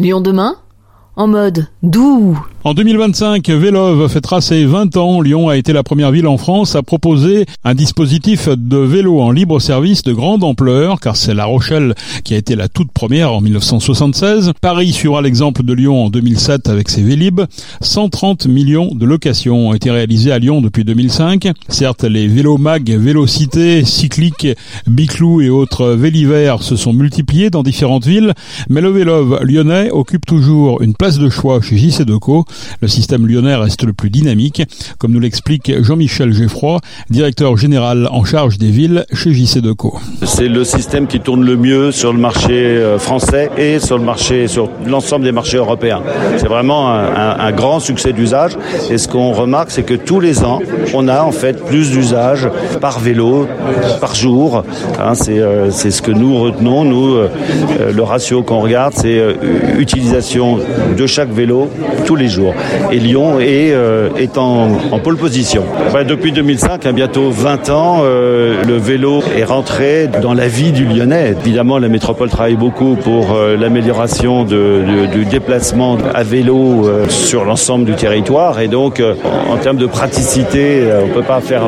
[0.00, 0.56] Lyon demain
[1.14, 2.38] en mode doux.
[2.62, 5.22] En 2025, Vélove fêtera ses 20 ans.
[5.22, 9.30] Lyon a été la première ville en France à proposer un dispositif de vélo en
[9.30, 13.32] libre service de grande ampleur, car c'est La Rochelle qui a été la toute première
[13.32, 14.52] en 1976.
[14.60, 17.40] Paris suivra l'exemple de Lyon en 2007 avec ses Vélib.
[17.80, 21.48] 130 millions de locations ont été réalisées à Lyon depuis 2005.
[21.70, 24.48] Certes, les vélos mag, vélocités, cycliques,
[24.86, 28.34] biclou et autres vélivers se sont multipliés dans différentes villes,
[28.68, 32.44] mais le Vélove lyonnais occupe toujours une place de choix chez JC Deco.
[32.80, 34.62] Le système lyonnais reste le plus dynamique,
[34.98, 39.98] comme nous l'explique Jean-Michel Geffroy, directeur général en charge des villes chez JC Deco.
[40.24, 44.04] C'est le système qui tourne le mieux sur le marché euh, français et sur le
[44.04, 46.02] marché, sur l'ensemble des marchés européens.
[46.36, 48.56] C'est vraiment un, grand succès d'usage.
[48.90, 50.60] Et ce qu'on remarque, c'est que tous les ans,
[50.94, 52.48] on a en fait plus d'usage
[52.80, 53.48] par vélo,
[54.00, 54.64] par jour.
[55.00, 56.84] Hein, euh, c'est ce que nous retenons.
[56.84, 57.28] Nous, euh,
[57.92, 59.20] le ratio qu'on regarde, c'est
[59.78, 60.58] utilisation
[60.96, 61.68] de chaque vélo
[62.06, 62.39] tous les jours.
[62.92, 65.64] Et Lyon est, euh, en, pole position.
[66.06, 70.84] depuis 2005, à bientôt 20 ans, euh, le vélo est rentré dans la vie du
[70.84, 71.34] Lyonnais.
[71.44, 77.94] Évidemment, la métropole travaille beaucoup pour euh, l'amélioration du déplacement à vélo sur l'ensemble du
[77.94, 78.60] territoire.
[78.60, 79.02] Et donc,
[79.48, 81.62] en, termes de praticité, on ne peut pas faire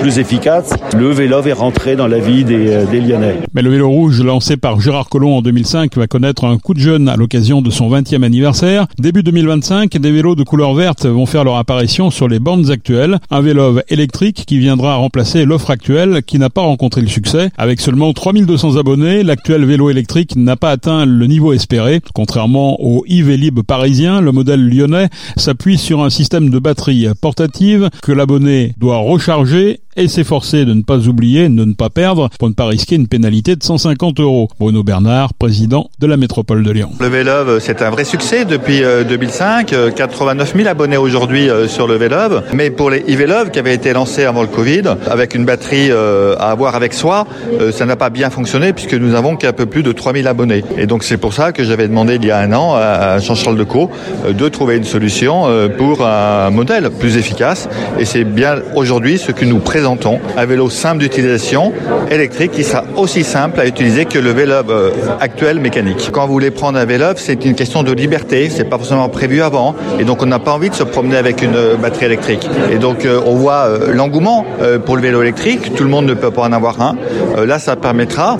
[0.00, 0.72] plus efficace.
[0.96, 3.36] Le vélo est rentré dans la vie des, des Lyonnais.
[3.54, 6.78] Mais le vélo rouge lancé par Gérard Collomb en 2005 va connaître un coup de
[6.78, 8.86] jeune à l'occasion de son 20e anniversaire.
[8.98, 13.18] Début 2025, vélos de couleur verte vont faire leur apparition sur les bornes actuelles.
[13.30, 17.50] Un vélo électrique qui viendra remplacer l'offre actuelle qui n'a pas rencontré le succès.
[17.58, 22.00] Avec seulement 3200 abonnés, l'actuel vélo électrique n'a pas atteint le niveau espéré.
[22.14, 28.12] Contrairement au e-Vélib parisien, le modèle lyonnais s'appuie sur un système de batterie portative que
[28.12, 32.54] l'abonné doit recharger et s'efforcer de ne pas oublier, de ne pas perdre pour ne
[32.54, 34.48] pas risquer une pénalité de 150 euros.
[34.58, 36.90] Bruno Bernard, président de la métropole de Lyon.
[37.00, 39.74] Le Vélove, c'est un vrai succès depuis 2005.
[39.94, 42.42] 89 000 abonnés aujourd'hui euh, sur le Vélove.
[42.52, 46.34] Mais pour les e-Vélove qui avaient été lancés avant le Covid, avec une batterie euh,
[46.38, 47.26] à avoir avec soi,
[47.60, 50.64] euh, ça n'a pas bien fonctionné puisque nous avons qu'un peu plus de 3000 abonnés.
[50.76, 53.56] Et donc c'est pour ça que j'avais demandé il y a un an à Jean-Charles
[53.56, 53.90] Decaux
[54.28, 55.46] de trouver une solution
[55.78, 57.68] pour un modèle plus efficace.
[57.98, 61.72] Et c'est bien aujourd'hui ce que nous présentons présentons un vélo simple d'utilisation
[62.08, 66.10] électrique qui sera aussi simple à utiliser que le vélo euh, actuel mécanique.
[66.12, 69.42] Quand vous voulez prendre un vélo, c'est une question de liberté, c'est pas forcément prévu
[69.42, 72.48] avant et donc on n'a pas envie de se promener avec une euh, batterie électrique.
[72.70, 74.46] Et donc euh, on voit l'engouement
[74.86, 76.96] pour le vélo électrique, tout le monde ne peut pas en avoir un.
[77.44, 78.38] Là, ça permettra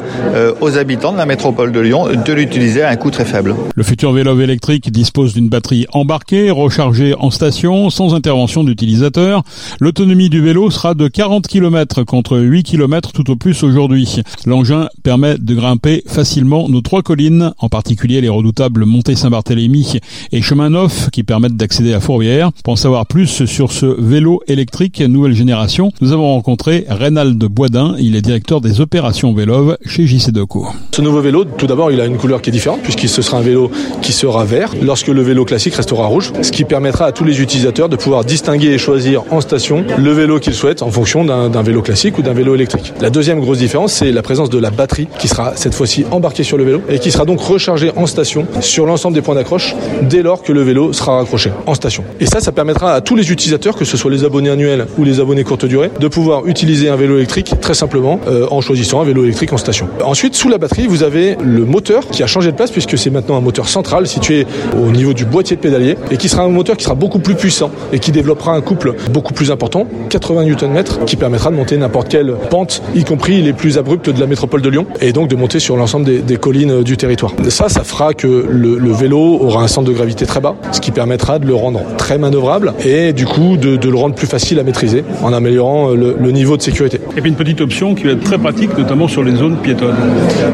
[0.61, 3.55] aux habitants de la métropole de Lyon de l'utiliser à un coût très faible.
[3.75, 9.43] Le futur vélo électrique dispose d'une batterie embarquée, rechargée en station, sans intervention d'utilisateur.
[9.81, 14.17] L'autonomie du vélo sera de 40 40 km contre 8 km tout au plus aujourd'hui.
[14.45, 19.99] L'engin permet de grimper facilement nos trois collines, en particulier les redoutables montées Saint-Barthélemy
[20.31, 22.51] et Chemin Neuf qui permettent d'accéder à Fourvière.
[22.65, 27.97] Pour en savoir plus sur ce vélo électrique nouvelle génération, nous avons rencontré Reynald Boisdin,
[27.99, 30.67] il est directeur des opérations Vélove chez JC Deco.
[30.95, 33.39] Ce nouveau vélo, tout d'abord, il a une couleur qui est différente puisqu'il ce sera
[33.39, 33.71] un vélo
[34.03, 37.41] qui sera vert lorsque le vélo classique restera rouge, ce qui permettra à tous les
[37.41, 41.63] utilisateurs de pouvoir distinguer et choisir en station le vélo qu'ils souhaitent en fonction d'un
[41.63, 42.93] vélo classique ou d'un vélo électrique.
[43.01, 46.43] La deuxième grosse différence, c'est la présence de la batterie qui sera cette fois-ci embarquée
[46.43, 49.75] sur le vélo et qui sera donc rechargée en station sur l'ensemble des points d'accroche
[50.03, 52.05] dès lors que le vélo sera raccroché en station.
[52.21, 55.05] Et ça, ça permettra à tous les utilisateurs, que ce soit les abonnés annuels ou
[55.05, 59.01] les abonnés courte durée, de pouvoir utiliser un vélo électrique très simplement euh, en choisissant
[59.01, 59.89] un vélo électrique en station.
[60.05, 63.11] Ensuite, sous la batterie, vous avez le moteur qui a changé de place puisque c'est
[63.11, 64.47] maintenant un moteur central situé
[64.77, 67.35] au niveau du boîtier de pédalier et qui sera un moteur qui sera beaucoup plus
[67.35, 71.77] puissant et qui développera un couple beaucoup plus important, 80 Nm, qui permettra de monter
[71.77, 75.29] n'importe quelle pente, y compris les plus abruptes de la métropole de Lyon, et donc
[75.29, 77.33] de monter sur l'ensemble des, collines du territoire.
[77.51, 80.91] Ça, ça fera que le, vélo aura un centre de gravité très bas, ce qui
[80.91, 84.63] permettra de le rendre très manœuvrable et du coup de, le rendre plus facile à
[84.63, 86.99] maîtriser en améliorant le, niveau de sécurité.
[87.15, 89.97] Et puis une petite option qui va être très pratique, notamment sur les zones piétonnes.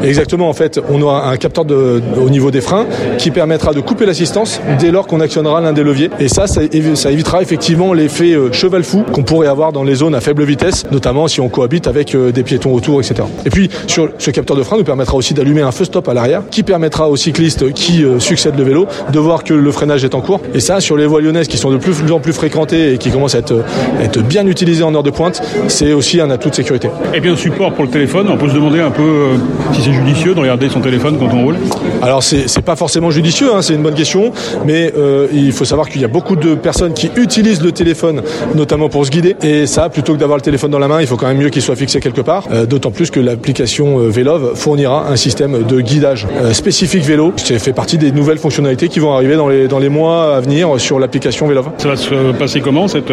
[0.03, 2.85] Exactement, en fait, on aura un capteur de, au niveau des freins
[3.17, 6.09] qui permettra de couper l'assistance dès lors qu'on actionnera l'un des leviers.
[6.19, 6.59] Et ça, ça,
[6.95, 10.48] ça évitera effectivement l'effet euh, cheval fou qu'on pourrait avoir dans les zones à faible
[10.49, 13.27] vitesse, notamment si on cohabite avec euh, des piétons autour, etc.
[13.45, 16.13] Et puis, sur ce capteur de frein nous permettra aussi d'allumer un feu stop à
[16.13, 20.03] l'arrière, qui permettra aux cyclistes qui euh, succèdent le vélo de voir que le freinage
[20.03, 20.41] est en cours.
[20.53, 23.11] Et ça, sur les voies lyonnaises qui sont de plus en plus fréquentées et qui
[23.11, 23.63] commencent à être,
[24.01, 26.89] être bien utilisées en heure de pointe, c'est aussi un atout de sécurité.
[27.13, 29.37] Et bien, support pour le téléphone, on peut se demander un peu euh,
[29.73, 31.57] si c'est judicieux de regarder son téléphone quand on roule
[32.01, 34.31] Alors, c'est pas forcément judicieux, hein, c'est une bonne question,
[34.65, 34.93] mais
[35.31, 38.21] il faut savoir qu'il y a beaucoup de personnes qui utilisent le téléphone,
[38.55, 41.07] notamment pour se guider, et ça, plutôt que d'avoir le téléphone dans la main, il
[41.07, 42.47] faut quand même mieux qu'il soit fixé quelque part.
[42.69, 47.33] D'autant plus que l'application Vélove fournira un système de guidage spécifique vélo.
[47.35, 50.39] C'est fait partie des nouvelles fonctionnalités qui vont arriver dans les, dans les mois à
[50.39, 51.69] venir sur l'application Vélove.
[51.77, 53.11] Ça va se passer comment cette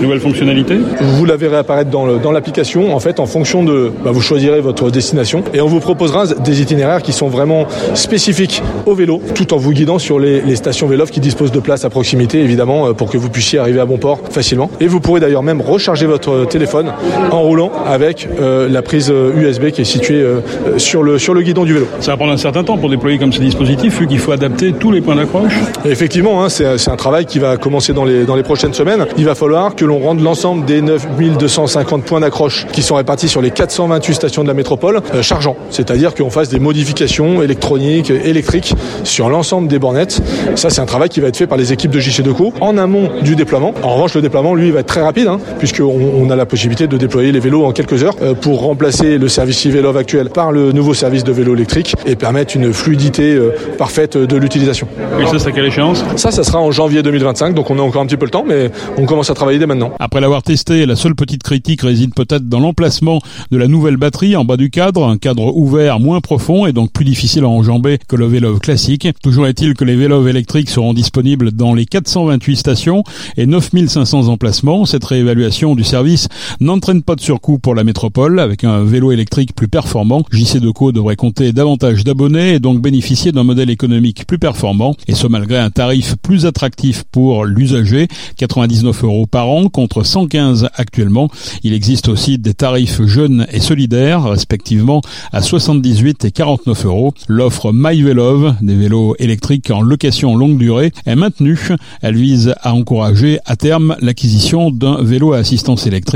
[0.00, 0.76] nouvelle fonctionnalité?
[1.00, 2.94] Vous la verrez apparaître dans l'application.
[2.94, 6.62] En fait, en fonction de, bah, vous choisirez votre destination et on vous proposera des
[6.62, 10.86] itinéraires qui sont vraiment spécifiques au vélo, tout en vous guidant sur les, les stations
[10.86, 13.98] Vélove qui disposent de places à proximité, évidemment, pour que vous puissiez arriver à bon
[13.98, 14.70] port facilement.
[14.80, 16.92] Et vous pourrez d'ailleurs même recharger votre téléphone
[17.30, 20.40] en roulant avec euh, la prise USB qui est située euh,
[20.76, 21.86] sur, le, sur le guidon du vélo.
[22.00, 24.72] Ça va prendre un certain temps pour déployer comme ce dispositif, vu qu'il faut adapter
[24.72, 25.52] tous les points d'accroche.
[25.84, 29.06] Effectivement, hein, c'est un travail qui va commencer dans les, dans les prochaines semaines.
[29.16, 33.40] Il va falloir que l'on rende l'ensemble des 9250 points d'accroche qui sont répartis sur
[33.40, 35.56] les 428 stations de la métropole euh, chargeants.
[35.70, 40.20] C'est-à-dire qu'on fasse des modifications électroniques, électriques sur l'ensemble des bornettes.
[40.54, 42.76] Ça, c'est un travail qui va être fait par les équipes de JC Deco en
[42.76, 43.72] amont du déploiement.
[43.82, 45.84] En revanche, le déploiement, lui, va être très rapide, hein, puisqu'on
[46.20, 49.28] on a la possibilité de déployer les vélos en quelques heures euh, pour remplacer le
[49.28, 53.50] service e-vélo actuel par le nouveau service de vélo électrique et permettre une fluidité euh,
[53.78, 54.88] parfaite de l'utilisation.
[55.20, 56.04] Et ça, c'est à quelle échéance?
[56.16, 58.44] Ça, ça sera en janvier 2025, donc on a encore un petit peu le temps,
[58.46, 59.92] mais on commence à travailler dès maintenant.
[59.98, 63.20] Après l'avoir testé, la seule petite critique réside peut-être dans l'emplacement
[63.50, 66.92] de la nouvelle batterie en bas du cadre, un cadre ouvert moins profond et donc
[66.92, 69.08] plus difficile à enjamber que le vélo classique.
[69.22, 73.04] Toujours est-il que les vélos électriques seront disponibles dans les 428 stations
[73.36, 74.84] et 9500 emplacements.
[74.86, 76.21] Cette réévaluation du service
[76.60, 78.40] n'entraîne pas de surcoût pour la métropole.
[78.40, 83.32] Avec un vélo électrique plus performant, JC Deco devrait compter davantage d'abonnés et donc bénéficier
[83.32, 89.04] d'un modèle économique plus performant et ce malgré un tarif plus attractif pour l'usager, 99
[89.04, 91.28] euros par an contre 115 actuellement.
[91.62, 95.00] Il existe aussi des tarifs jeunes et solidaires, respectivement
[95.32, 97.14] à 78 et 49 euros.
[97.28, 101.58] L'offre MyVelove, des vélos électriques en location longue durée, est maintenue.
[102.00, 106.11] Elle vise à encourager à terme l'acquisition d'un vélo à assistance électrique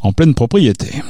[0.00, 1.02] en pleine propriété.